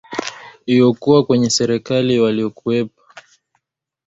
[0.65, 3.01] iokuwa kwenye serikali waliokuwepo